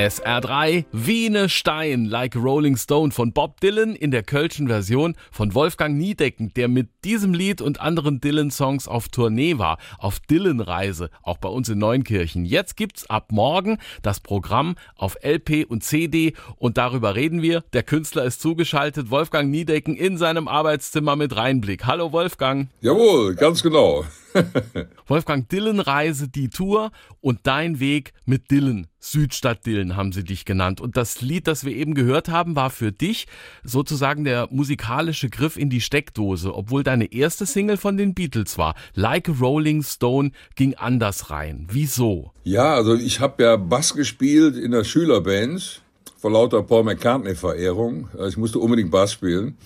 [0.00, 5.98] SR3 Wiene Stein like Rolling Stone von Bob Dylan in der kölschen Version von Wolfgang
[5.98, 11.50] Niedecken, der mit diesem Lied und anderen Dylan-Songs auf Tournee war, auf Dylan-Reise, auch bei
[11.50, 12.46] uns in Neunkirchen.
[12.46, 17.62] Jetzt gibt's ab morgen das Programm auf LP und CD und darüber reden wir.
[17.74, 21.84] Der Künstler ist zugeschaltet, Wolfgang Niedecken in seinem Arbeitszimmer mit Reinblick.
[21.84, 22.68] Hallo Wolfgang.
[22.80, 24.06] Jawohl, ganz genau.
[25.06, 26.90] Wolfgang Dylan Reise, die Tour
[27.20, 28.86] und dein Weg mit Dylan.
[28.98, 30.80] Südstadt Dylan haben sie dich genannt.
[30.80, 33.26] Und das Lied, das wir eben gehört haben, war für dich
[33.64, 38.74] sozusagen der musikalische Griff in die Steckdose, obwohl deine erste Single von den Beatles war.
[38.94, 41.66] Like a Rolling Stone ging anders rein.
[41.70, 42.32] Wieso?
[42.44, 45.82] Ja, also ich habe ja Bass gespielt in der Schülerband
[46.18, 48.08] vor lauter Paul McCartney-Verehrung.
[48.28, 49.56] Ich musste unbedingt Bass spielen.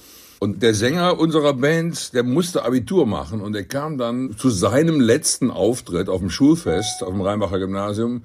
[0.44, 5.00] Und der Sänger unserer Band, der musste Abitur machen und er kam dann zu seinem
[5.00, 8.24] letzten Auftritt auf dem Schulfest auf dem Rheinbacher Gymnasium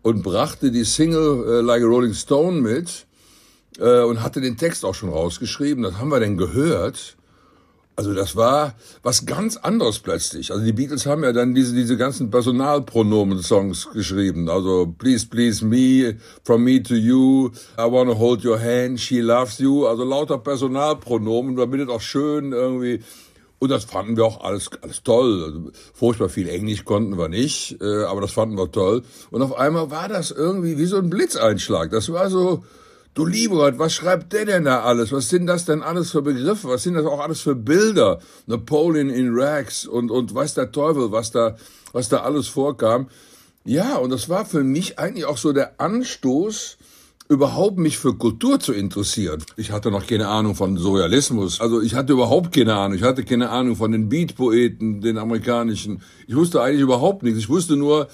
[0.00, 3.04] und brachte die Single äh, Like a Rolling Stone mit
[3.78, 5.82] äh, und hatte den Text auch schon rausgeschrieben.
[5.82, 7.18] Das haben wir dann gehört
[7.98, 10.52] also das war was ganz anderes plötzlich.
[10.52, 14.48] Also die Beatles haben ja dann diese, diese ganzen Personalpronomen-Songs geschrieben.
[14.48, 19.58] Also Please, Please Me, From Me to You, I Wanna Hold Your Hand, She Loves
[19.58, 19.88] You.
[19.88, 23.00] Also lauter Personalpronomen, damit es auch schön irgendwie...
[23.58, 25.42] Und das fanden wir auch alles, alles toll.
[25.42, 29.02] Also furchtbar viel Englisch konnten wir nicht, äh, aber das fanden wir toll.
[29.32, 31.90] Und auf einmal war das irgendwie wie so ein Blitzeinschlag.
[31.90, 32.62] Das war so
[33.14, 35.10] Du lieber Gott, was schreibt der denn da alles?
[35.12, 36.68] Was sind das denn alles für Begriffe?
[36.68, 38.20] Was sind das auch alles für Bilder?
[38.46, 41.56] Napoleon in Rags und, und weiß der Teufel, was da,
[41.92, 43.08] was da alles vorkam.
[43.64, 46.78] Ja, und das war für mich eigentlich auch so der Anstoß,
[47.28, 49.42] überhaupt mich für Kultur zu interessieren.
[49.56, 51.60] Ich hatte noch keine Ahnung von Surrealismus.
[51.60, 52.96] Also ich hatte überhaupt keine Ahnung.
[52.96, 56.00] Ich hatte keine Ahnung von den Beat-Poeten, den amerikanischen.
[56.26, 57.38] Ich wusste eigentlich überhaupt nichts.
[57.38, 58.08] Ich wusste nur,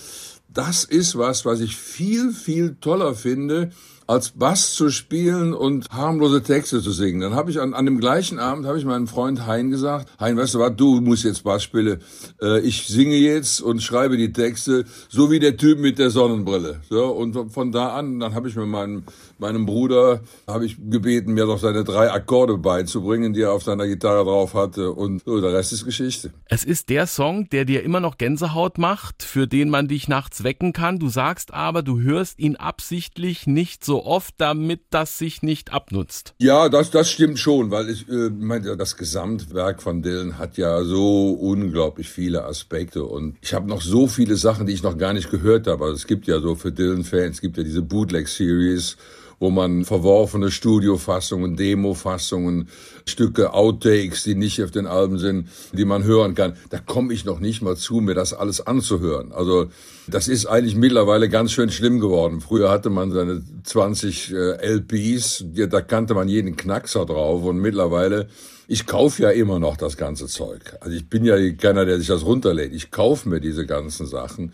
[0.48, 3.70] das ist was, was ich viel, viel toller finde,
[4.06, 7.20] als Bass zu spielen und harmlose Texte zu singen.
[7.20, 10.36] Dann habe ich an, an dem gleichen Abend habe ich meinem Freund Hein gesagt, Hein,
[10.36, 12.00] weißt du was, du musst jetzt Bass spielen.
[12.40, 16.80] Äh, ich singe jetzt und schreibe die Texte, so wie der Typ mit der Sonnenbrille.
[16.88, 19.04] So, und von da an, dann habe ich mit meinem,
[19.38, 23.86] meinem Bruder, habe ich gebeten, mir doch seine drei Akkorde beizubringen, die er auf seiner
[23.86, 24.92] Gitarre drauf hatte.
[24.92, 26.32] Und so, der Rest ist Geschichte.
[26.46, 30.44] Es ist der Song, der dir immer noch Gänsehaut macht, für den man dich nachts
[30.44, 30.98] wecken kann.
[30.98, 35.72] Du sagst aber, du hörst ihn absichtlich nicht so so oft, damit das sich nicht
[35.72, 36.34] abnutzt.
[36.40, 40.82] Ja, das, das stimmt schon, weil ich äh, meine, das Gesamtwerk von Dylan hat ja
[40.82, 45.12] so unglaublich viele Aspekte und ich habe noch so viele Sachen, die ich noch gar
[45.12, 45.84] nicht gehört habe.
[45.84, 48.96] Also es gibt ja so für Dylan-Fans, es gibt ja diese Bootleg-Series
[49.38, 52.68] wo man verworfene Studiofassungen, Demofassungen,
[53.06, 56.56] Stücke, Outtakes, die nicht auf den Alben sind, die man hören kann.
[56.70, 59.32] Da komme ich noch nicht mal zu, mir das alles anzuhören.
[59.32, 59.66] Also
[60.06, 62.40] das ist eigentlich mittlerweile ganz schön schlimm geworden.
[62.40, 68.28] Früher hatte man seine 20 äh, LPs, da kannte man jeden Knackser drauf und mittlerweile
[68.66, 70.76] ich kaufe ja immer noch das ganze Zeug.
[70.80, 72.72] Also ich bin ja keiner, der sich das runterlädt.
[72.72, 74.52] Ich kaufe mir diese ganzen Sachen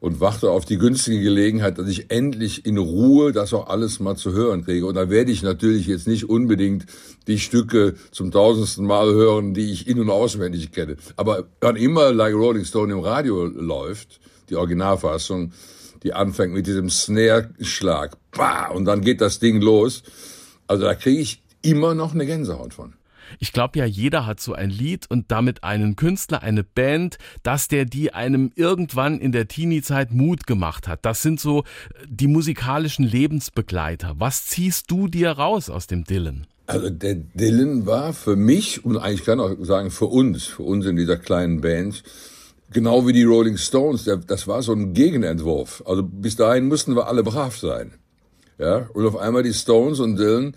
[0.00, 4.16] und warte auf die günstige Gelegenheit, dass ich endlich in Ruhe das auch alles mal
[4.16, 4.84] zu hören kriege.
[4.84, 6.86] Und da werde ich natürlich jetzt nicht unbedingt
[7.28, 10.96] die Stücke zum tausendsten Mal hören, die ich in- und auswendig kenne.
[11.14, 15.52] Aber wann immer Like Rolling Stone im Radio läuft, die Originalfassung,
[16.02, 18.16] die anfängt mit diesem Snare-Schlag,
[18.74, 20.02] und dann geht das Ding los.
[20.66, 22.94] Also da kriege ich immer noch eine Gänsehaut von.
[23.38, 27.68] Ich glaube ja, jeder hat so ein Lied und damit einen Künstler, eine Band, dass
[27.68, 31.04] der die einem irgendwann in der Teenie-Zeit Mut gemacht hat.
[31.04, 31.64] Das sind so äh,
[32.06, 34.14] die musikalischen Lebensbegleiter.
[34.18, 36.46] Was ziehst du dir raus aus dem Dylan?
[36.66, 40.86] Also der Dylan war für mich und eigentlich kann auch sagen für uns, für uns
[40.86, 42.02] in dieser kleinen Band,
[42.72, 45.82] genau wie die Rolling Stones, das war so ein Gegenentwurf.
[45.86, 47.92] Also bis dahin mussten wir alle brav sein.
[48.58, 50.54] Ja, und auf einmal die Stones und Dylan,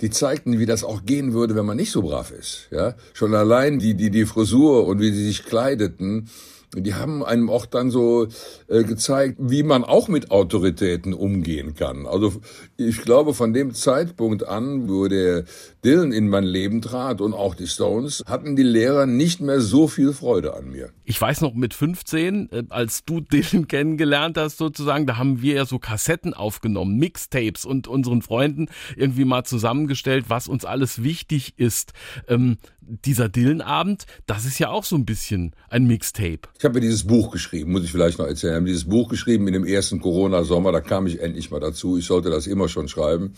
[0.00, 2.68] die zeigten, wie das auch gehen würde, wenn man nicht so brav ist.
[2.70, 6.28] Ja, schon allein die die die Frisur und wie sie sich kleideten,
[6.74, 8.26] die haben einem auch dann so
[8.68, 12.06] äh, gezeigt, wie man auch mit Autoritäten umgehen kann.
[12.06, 12.32] Also
[12.76, 15.44] ich glaube, von dem Zeitpunkt an, wo der
[15.84, 19.88] Dylan in mein Leben trat und auch die Stones, hatten die Lehrer nicht mehr so
[19.88, 20.90] viel Freude an mir.
[21.04, 25.54] Ich weiß noch, mit 15, äh, als du Dylan kennengelernt hast sozusagen, da haben wir
[25.54, 31.54] ja so Kassetten aufgenommen, Mixtapes und unseren Freunden irgendwie mal zusammengestellt, was uns alles wichtig
[31.56, 31.92] ist.
[32.28, 32.58] Ähm,
[33.04, 36.40] dieser Dylan-Abend, das ist ja auch so ein bisschen ein Mixtape.
[36.58, 38.52] Ich habe mir dieses Buch geschrieben, muss ich vielleicht noch erzählen.
[38.52, 41.98] Ich habe dieses Buch geschrieben in dem ersten Corona-Sommer, da kam ich endlich mal dazu.
[41.98, 43.34] Ich sollte das immer schon schreiben.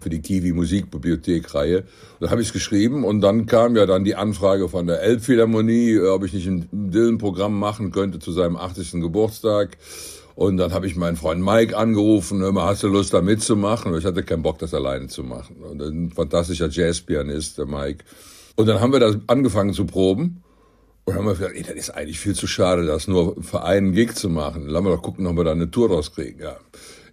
[0.00, 1.84] für die Kiwi Musikbibliothek-Reihe.
[2.20, 5.92] Da habe ich es geschrieben und dann kam ja dann die Anfrage von der Elbphilharmonie,
[5.92, 8.92] äh, ob ich nicht ein Dylan-Programm machen könnte zu seinem 80.
[9.02, 9.76] Geburtstag.
[10.34, 13.92] Und dann habe ich meinen Freund Mike angerufen, hör mal, hast du Lust da mitzumachen?
[13.92, 15.56] Und ich hatte keinen Bock, das alleine zu machen.
[15.56, 18.04] Und ein fantastischer Jazzpianist, der Mike.
[18.56, 20.42] Und dann haben wir das angefangen zu proben.
[21.04, 23.92] Und haben wir gedacht, ey, das ist eigentlich viel zu schade, das nur für einen
[23.92, 24.66] Gig zu machen.
[24.68, 26.40] Lass mal doch gucken, ob wir da eine Tour rauskriegen.
[26.40, 26.56] Ja.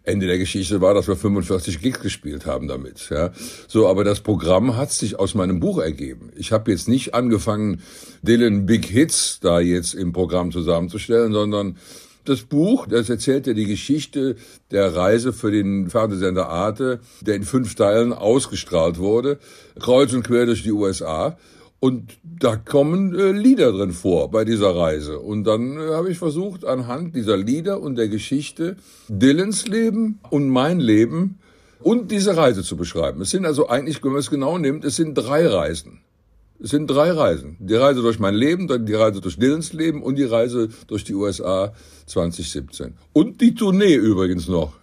[0.03, 3.09] Ende der Geschichte war, dass wir 45 Gigs gespielt haben damit.
[3.09, 3.31] Ja.
[3.67, 6.31] So, aber das Programm hat sich aus meinem Buch ergeben.
[6.35, 7.81] Ich habe jetzt nicht angefangen,
[8.21, 11.77] Dylan Big Hits da jetzt im Programm zusammenzustellen, sondern
[12.29, 14.35] das Buch, das erzählt ja die Geschichte
[14.71, 19.39] der Reise für den Fernsehsender Arte, der in fünf Teilen ausgestrahlt wurde,
[19.79, 21.37] kreuz und quer durch die USA.
[21.79, 25.19] Und da kommen äh, Lieder drin vor bei dieser Reise.
[25.19, 28.77] Und dann äh, habe ich versucht, anhand dieser Lieder und der Geschichte
[29.09, 31.37] Dylans Leben und mein Leben
[31.79, 33.21] und diese Reise zu beschreiben.
[33.21, 36.01] Es sind also eigentlich, wenn man es genau nimmt, es sind drei Reisen.
[36.61, 37.55] Es sind drei Reisen.
[37.59, 41.13] Die Reise durch mein Leben, die Reise durch Dylans Leben und die Reise durch die
[41.13, 41.73] USA
[42.07, 42.95] 2017.
[43.13, 44.73] Und die Tournee übrigens noch.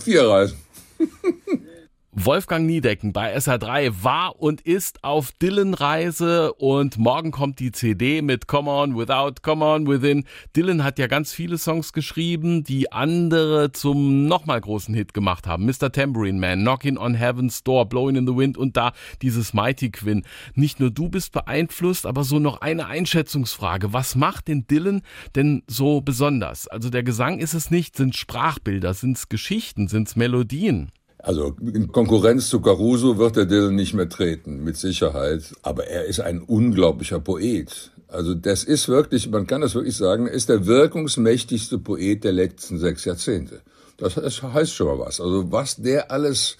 [0.00, 0.58] Vier Reisen.
[2.14, 8.46] Wolfgang Niedecken bei SR3 war und ist auf Dylan-Reise und morgen kommt die CD mit
[8.46, 10.24] Come On Without, Come On Within.
[10.54, 15.64] Dylan hat ja ganz viele Songs geschrieben, die andere zum nochmal großen Hit gemacht haben.
[15.64, 15.90] Mr.
[15.90, 18.92] Tambourine Man, Knocking on Heaven's Door, Blowing in the Wind und da
[19.22, 20.22] dieses Mighty Quinn.
[20.54, 23.94] Nicht nur du bist beeinflusst, aber so noch eine Einschätzungsfrage.
[23.94, 25.00] Was macht den Dylan
[25.34, 26.68] denn so besonders?
[26.68, 30.92] Also der Gesang ist es nicht, sind Sprachbilder, sind es Geschichten, sind es Melodien?
[31.22, 35.42] Also in Konkurrenz zu Caruso wird der Dylan nicht mehr treten, mit Sicherheit.
[35.62, 37.92] Aber er ist ein unglaublicher Poet.
[38.08, 42.78] Also das ist wirklich, man kann das wirklich sagen, ist der wirkungsmächtigste Poet der letzten
[42.78, 43.60] sechs Jahrzehnte.
[43.96, 45.20] Das heißt schon mal was.
[45.20, 46.56] Also was der alles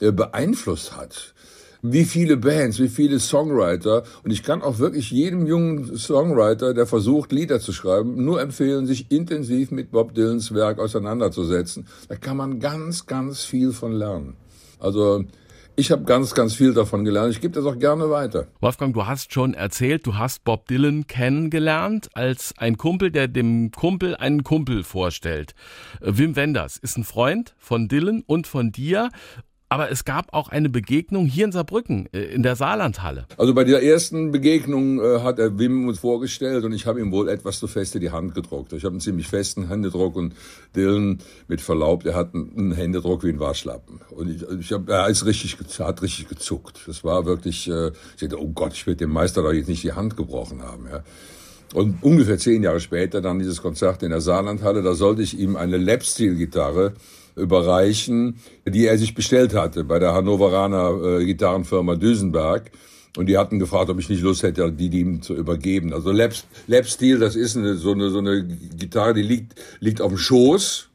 [0.00, 1.34] äh, beeinflusst hat
[1.82, 4.02] wie viele Bands, wie viele Songwriter.
[4.24, 8.86] Und ich kann auch wirklich jedem jungen Songwriter, der versucht, Lieder zu schreiben, nur empfehlen,
[8.86, 11.86] sich intensiv mit Bob Dylans Werk auseinanderzusetzen.
[12.08, 14.34] Da kann man ganz, ganz viel von lernen.
[14.78, 15.24] Also
[15.78, 17.32] ich habe ganz, ganz viel davon gelernt.
[17.32, 18.48] Ich gebe das auch gerne weiter.
[18.60, 23.70] Wolfgang, du hast schon erzählt, du hast Bob Dylan kennengelernt als ein Kumpel, der dem
[23.70, 25.54] Kumpel einen Kumpel vorstellt.
[26.00, 29.10] Wim Wenders ist ein Freund von Dylan und von dir
[29.68, 33.26] aber es gab auch eine Begegnung hier in Saarbrücken, äh, in der Saarlandhalle.
[33.36, 37.12] Also bei der ersten Begegnung äh, hat er Wim uns vorgestellt und ich habe ihm
[37.12, 38.72] wohl etwas zu feste die Hand gedruckt.
[38.72, 40.34] Ich habe einen ziemlich festen Händedruck und
[40.74, 41.18] Dylan,
[41.48, 44.00] mit Verlaub, der hat einen Händedruck wie ein Waschlappen.
[44.10, 46.80] Und ich, ich hab, er ist richtig, hat richtig gezuckt.
[46.86, 49.82] Das war wirklich, äh, ich dachte, oh Gott, ich werde dem Meister doch jetzt nicht
[49.82, 50.86] die Hand gebrochen haben.
[50.90, 51.02] Ja.
[51.74, 55.56] Und ungefähr zehn Jahre später dann dieses Konzert in der Saarlandhalle, da sollte ich ihm
[55.56, 56.94] eine Lap-Steel-Gitarre
[57.38, 58.36] überreichen,
[58.66, 62.70] die er sich bestellt hatte bei der Hannoveraner äh, Gitarrenfirma Düsenberg.
[63.16, 65.92] Und die hatten gefragt, ob ich nicht Lust hätte, die, ihm zu übergeben.
[65.92, 66.34] Also Lap,
[66.66, 70.18] Lap Steel, das ist eine, so, eine, so eine Gitarre, die liegt, liegt auf dem
[70.18, 70.88] Schoß.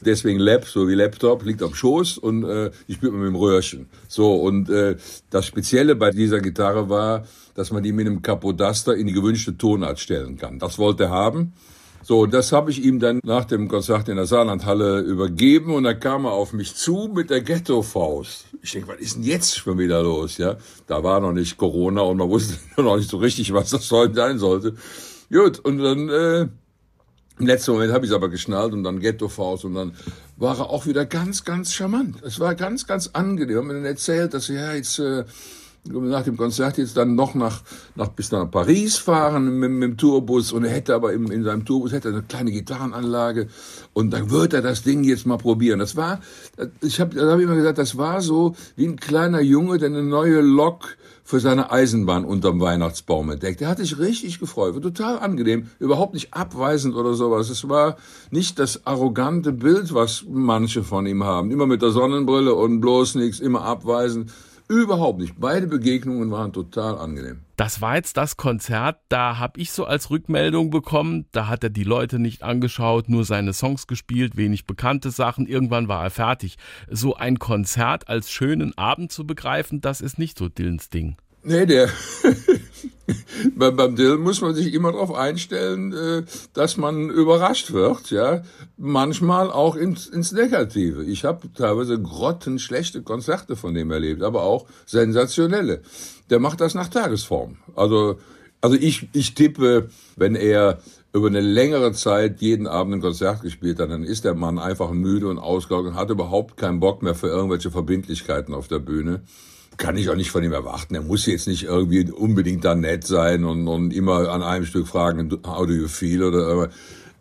[0.00, 3.34] Deswegen Lap, so wie Laptop, liegt auf dem Schoß und äh, ich spiele mit dem
[3.34, 3.88] Röhrchen.
[4.08, 4.96] So, und äh,
[5.30, 9.56] das Spezielle bei dieser Gitarre war, dass man die mit einem Capodaster in die gewünschte
[9.56, 10.58] Tonart stellen kann.
[10.58, 11.54] Das wollte er haben.
[12.08, 15.98] So, das habe ich ihm dann nach dem Konzert in der Saarlandhalle übergeben und dann
[15.98, 18.44] kam er auf mich zu mit der Ghetto-Faust.
[18.62, 20.38] Ich denke, was ist denn jetzt schon wieder los?
[20.38, 20.56] Ja,
[20.86, 24.14] da war noch nicht Corona und man wusste noch nicht so richtig, was das heute
[24.14, 24.76] sein sollte.
[25.32, 26.42] Gut, und dann äh,
[27.40, 29.96] im letzten Moment habe ich es aber geschnallt und dann Ghetto-Faust und dann
[30.36, 32.22] war er auch wieder ganz, ganz charmant.
[32.22, 33.58] Es war ganz, ganz angenehm.
[33.58, 35.24] Hat mir dann erzählt, dass ja jetzt äh,
[35.88, 37.62] nach dem Konzert jetzt dann noch nach,
[37.94, 41.44] nach bis nach Paris fahren mit, mit dem Tourbus und er hätte aber im, in
[41.44, 43.48] seinem Tourbus hätte eine kleine Gitarrenanlage
[43.92, 45.78] und dann wird er das Ding jetzt mal probieren.
[45.78, 46.20] Das war,
[46.82, 50.40] ich habe hab immer gesagt, das war so wie ein kleiner Junge, der eine neue
[50.40, 53.60] Lok für seine Eisenbahn unterm Weihnachtsbaum entdeckt.
[53.60, 57.50] Er hat sich richtig gefreut, war total angenehm, überhaupt nicht abweisend oder sowas.
[57.50, 57.96] Es war
[58.30, 63.16] nicht das arrogante Bild, was manche von ihm haben, immer mit der Sonnenbrille und bloß
[63.16, 64.30] nichts, immer abweisend
[64.68, 65.34] Überhaupt nicht.
[65.38, 67.42] Beide Begegnungen waren total angenehm.
[67.56, 71.70] Das war jetzt das Konzert, da habe ich so als Rückmeldung bekommen, da hat er
[71.70, 76.58] die Leute nicht angeschaut, nur seine Songs gespielt, wenig bekannte Sachen, irgendwann war er fertig.
[76.90, 81.16] So ein Konzert als schönen Abend zu begreifen, das ist nicht so Dillens Ding.
[81.48, 81.88] Nee, der
[83.54, 86.22] beim, Dylan muss man sich immer darauf einstellen, äh,
[86.54, 88.42] dass man überrascht wird, ja.
[88.76, 91.04] Manchmal auch ins, ins Negative.
[91.04, 95.82] Ich habe teilweise grottenschlechte Konzerte von dem erlebt, aber auch sensationelle.
[96.30, 97.58] Der macht das nach Tagesform.
[97.76, 98.18] Also,
[98.60, 100.80] also ich, ich tippe, wenn er
[101.12, 104.90] über eine längere Zeit jeden Abend ein Konzert gespielt hat, dann ist der Mann einfach
[104.90, 109.22] müde und ausgelaugt und hat überhaupt keinen Bock mehr für irgendwelche Verbindlichkeiten auf der Bühne.
[109.76, 110.94] Kann ich auch nicht von ihm erwarten.
[110.94, 114.88] Er muss jetzt nicht irgendwie unbedingt da nett sein und, und immer an einem Stück
[114.88, 116.70] fragen, how do you feel oder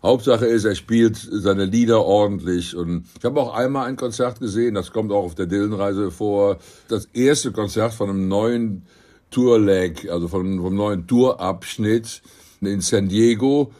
[0.05, 2.75] Hauptsache ist, er spielt seine Lieder ordentlich.
[2.75, 6.59] Und ich habe auch einmal ein Konzert gesehen, das kommt auch auf der Dillenreise vor.
[6.87, 8.83] Das erste Konzert von einem neuen
[9.31, 12.21] Tourleg, also vom, vom neuen Tourabschnitt
[12.61, 13.71] in San Diego.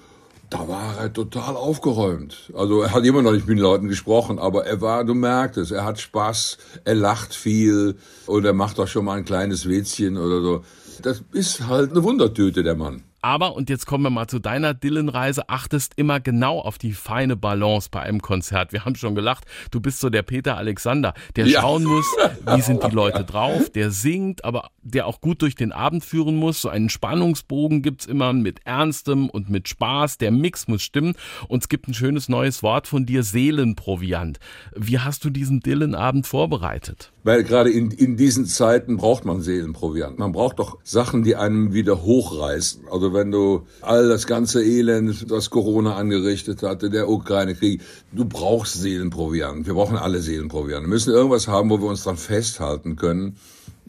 [0.50, 2.52] Da war er total aufgeräumt.
[2.56, 5.58] Also er hat immer noch nicht mit den Leuten gesprochen, aber er war, du merkst
[5.58, 7.96] es, er hat Spaß, er lacht viel
[8.28, 10.64] und er macht auch schon mal ein kleines Witzchen oder so.
[11.02, 13.04] Das ist halt eine Wundertüte, der Mann.
[13.26, 17.36] Aber, und jetzt kommen wir mal zu deiner Dylan-Reise, achtest immer genau auf die feine
[17.36, 18.72] Balance bei einem Konzert.
[18.72, 21.60] Wir haben schon gelacht, du bist so der Peter Alexander, der ja.
[21.60, 22.06] schauen muss,
[22.54, 26.36] wie sind die Leute drauf, der singt, aber der auch gut durch den Abend führen
[26.36, 26.62] muss.
[26.62, 30.20] So einen Spannungsbogen gibt's immer mit Ernstem und mit Spaß.
[30.20, 31.16] Der Mix muss stimmen.
[31.48, 34.38] Und es gibt ein schönes neues Wort von dir, Seelenproviant.
[34.76, 37.12] Wie hast du diesen Dylan-Abend vorbereitet?
[37.26, 40.20] Weil gerade in, in diesen Zeiten braucht man Seelenproviant.
[40.20, 42.84] Man braucht doch Sachen, die einem wieder hochreißen.
[42.92, 48.76] Also wenn du all das ganze Elend, das Corona angerichtet hatte, der Ukraine-Krieg, du brauchst
[48.76, 49.66] Seelenproviant.
[49.66, 50.84] Wir brauchen alle Seelenproviant.
[50.84, 53.38] Wir müssen irgendwas haben, wo wir uns dran festhalten können.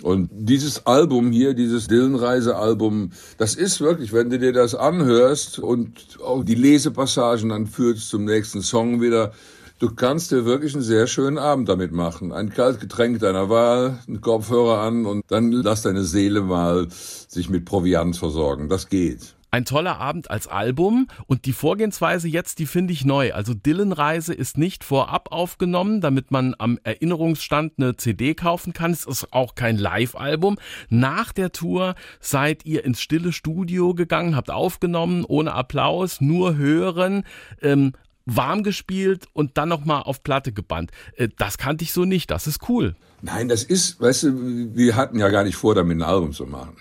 [0.03, 6.19] Und dieses Album hier, dieses Dillenreise-Album, das ist wirklich, wenn du dir das anhörst und
[6.25, 9.33] auch die Lesepassagen dann führst zum nächsten Song wieder,
[9.79, 12.33] Du kannst dir wirklich einen sehr schönen Abend damit machen.
[12.33, 17.51] Ein kaltes Getränk deiner Wahl, einen Kopfhörer an und dann lass deine Seele mal sich
[17.51, 18.71] mit Proviant versorgen.
[18.71, 19.37] Das geht.
[19.51, 23.33] Ein toller Abend als Album und die Vorgehensweise jetzt, die finde ich neu.
[23.33, 28.91] Also Dylan-Reise ist nicht vorab aufgenommen, damit man am Erinnerungsstand eine CD kaufen kann.
[28.93, 30.59] Es ist auch kein Live-Album.
[30.89, 37.25] Nach der Tour seid ihr ins stille Studio gegangen, habt aufgenommen, ohne Applaus, nur hören.
[37.63, 37.93] Ähm,
[38.27, 40.91] warm gespielt und dann nochmal auf Platte gebannt.
[41.17, 42.31] Äh, das kannte ich so nicht.
[42.31, 42.95] Das ist cool.
[43.23, 46.45] Nein, das ist, weißt du, wir hatten ja gar nicht vor, damit ein Album zu
[46.45, 46.77] machen.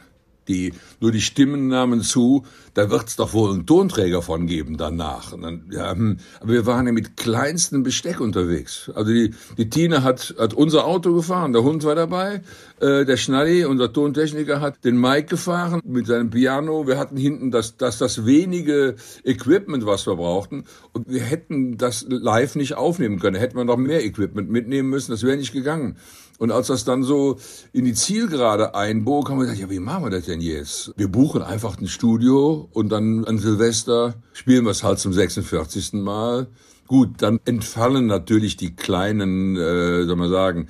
[0.48, 5.32] Die, nur die Stimmen nahmen zu, da wird's doch wohl einen Tonträger von geben danach.
[5.32, 8.92] Dann, ja, hm, aber wir waren ja mit kleinstem Besteck unterwegs.
[8.94, 12.42] Also die, die Tine hat, hat unser Auto gefahren, der Hund war dabei,
[12.80, 16.88] äh, der Schnalli, unser Tontechniker, hat den Mike gefahren mit seinem Piano.
[16.88, 20.66] Wir hatten hinten das, das, das wenige Equipment, was wir brauchten.
[20.92, 23.38] Und wir hätten das live nicht aufnehmen können.
[23.38, 25.98] Hätten wir noch mehr Equipment mitnehmen müssen, das wäre nicht gegangen.
[26.38, 27.38] Und als das dann so
[27.72, 30.92] in die Zielgerade einbog, haben wir gesagt, ja, wie machen wir das denn jetzt?
[30.98, 35.94] Wir buchen einfach ein Studio und dann an Silvester spielen wir es halt zum 46.
[35.94, 36.48] Mal.
[36.88, 40.68] Gut, dann entfallen natürlich die kleinen, äh, soll man sagen,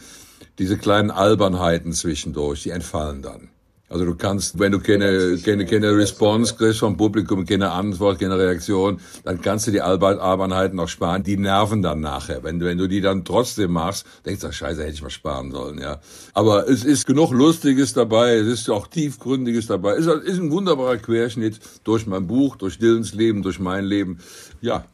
[0.60, 3.50] diese kleinen Albernheiten zwischendurch, die entfallen dann.
[3.88, 8.38] Also du kannst, wenn du keine, keine, keine Response kriegst vom Publikum, keine Antwort, keine
[8.38, 11.22] Reaktion, dann kannst du die Arbeiten noch sparen.
[11.22, 12.44] Die nerven dann nachher.
[12.44, 15.78] Wenn, wenn du die dann trotzdem machst, denkst du, scheiße, hätte ich mal sparen sollen,
[15.78, 16.00] ja.
[16.34, 19.94] Aber es ist genug Lustiges dabei, es ist auch tiefgründiges dabei.
[19.94, 24.20] Es ist ein wunderbarer Querschnitt durch mein Buch, durch Dylans Leben, durch mein Leben.
[24.62, 24.86] Ja,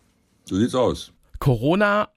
[0.44, 1.14] so sieht's aus.
[1.40, 2.10] Corona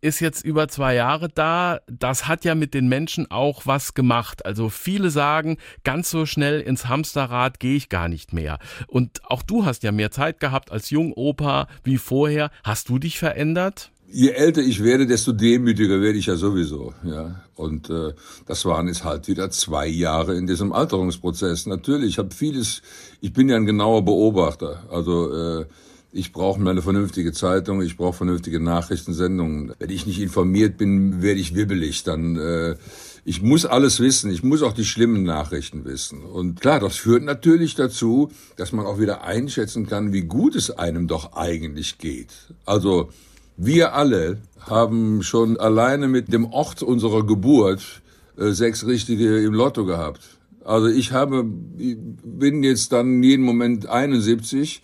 [0.00, 1.80] ist jetzt über zwei Jahre da.
[1.86, 4.46] Das hat ja mit den Menschen auch was gemacht.
[4.46, 8.58] Also viele sagen, ganz so schnell ins Hamsterrad gehe ich gar nicht mehr.
[8.86, 12.50] Und auch du hast ja mehr Zeit gehabt als Jungopa wie vorher.
[12.62, 13.90] Hast du dich verändert?
[14.10, 16.94] Je älter ich werde, desto demütiger werde ich ja sowieso.
[17.04, 18.14] Ja, und äh,
[18.46, 21.66] das waren jetzt halt wieder zwei Jahre in diesem Alterungsprozess.
[21.66, 22.80] Natürlich, ich habe vieles.
[23.20, 24.84] Ich bin ja ein genauer Beobachter.
[24.90, 25.66] Also äh,
[26.10, 29.72] ich brauche eine vernünftige Zeitung, ich brauche vernünftige Nachrichtensendungen.
[29.78, 32.02] Wenn ich nicht informiert bin, werde ich wibbelig.
[32.02, 32.76] Dann äh,
[33.24, 36.22] ich muss alles wissen, ich muss auch die schlimmen Nachrichten wissen.
[36.22, 40.70] Und klar, das führt natürlich dazu, dass man auch wieder einschätzen kann, wie gut es
[40.70, 42.32] einem doch eigentlich geht.
[42.64, 43.10] Also
[43.58, 48.00] wir alle haben schon alleine mit dem Ort unserer Geburt
[48.38, 50.22] äh, sechs richtige im Lotto gehabt.
[50.64, 51.44] Also ich habe,
[51.76, 54.80] ich bin jetzt dann jeden Moment 71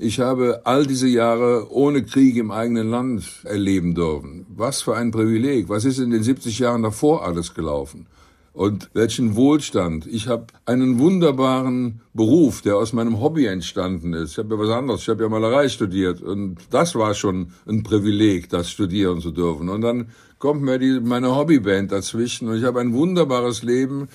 [0.00, 4.46] ich habe all diese Jahre ohne Krieg im eigenen Land erleben dürfen.
[4.48, 5.68] Was für ein Privileg.
[5.68, 8.06] Was ist in den 70 Jahren davor alles gelaufen?
[8.54, 10.06] Und welchen Wohlstand.
[10.06, 14.32] Ich habe einen wunderbaren Beruf, der aus meinem Hobby entstanden ist.
[14.32, 15.02] Ich habe ja was anderes.
[15.02, 16.22] Ich habe ja Malerei studiert.
[16.22, 19.68] Und das war schon ein Privileg, das studieren zu dürfen.
[19.68, 22.48] Und dann kommt mir die, meine Hobbyband dazwischen.
[22.48, 24.08] Und ich habe ein wunderbares Leben.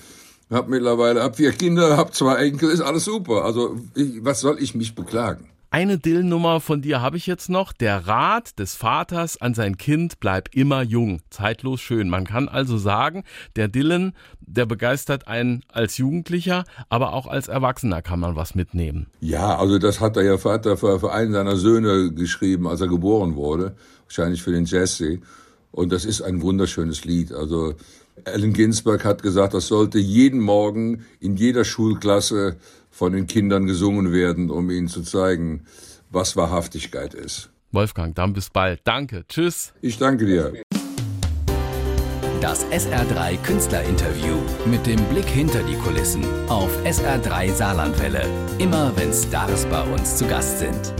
[0.49, 3.45] Hab mittlerweile, hab vier Kinder, hab zwei Enkel, ist alles super.
[3.45, 5.49] Also ich, was soll ich mich beklagen?
[5.75, 7.73] Eine Dylan-Nummer von dir habe ich jetzt noch.
[7.73, 11.19] Der Rat des Vaters an sein Kind bleib immer jung.
[11.29, 12.07] Zeitlos schön.
[12.07, 13.25] Man kann also sagen,
[13.57, 19.07] der Dylan, der begeistert einen als Jugendlicher, aber auch als Erwachsener kann man was mitnehmen.
[19.19, 23.75] Ja, also das hat der Vater für einen seiner Söhne geschrieben, als er geboren wurde.
[24.05, 25.19] Wahrscheinlich für den Jesse.
[25.75, 27.33] Und das ist ein wunderschönes Lied.
[27.33, 27.75] Also
[28.23, 32.55] Allen Ginsberg hat gesagt, das sollte jeden Morgen in jeder Schulklasse
[32.89, 35.65] von den Kindern gesungen werden, um ihnen zu zeigen,
[36.09, 37.49] was Wahrhaftigkeit ist.
[37.73, 38.79] Wolfgang, dann bis bald.
[38.85, 39.25] Danke.
[39.27, 39.73] Tschüss.
[39.81, 40.53] Ich danke dir.
[42.39, 48.23] Das SR3 Künstlerinterview mit dem Blick hinter die Kulissen auf SR3 Saarlandwelle.
[48.59, 50.93] Immer wenn Stars bei uns zu Gast sind.